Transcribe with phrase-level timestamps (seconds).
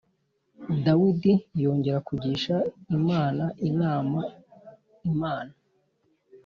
[0.85, 2.55] Dawidi yongera kugisha
[2.97, 4.21] imana inama
[5.11, 5.53] imana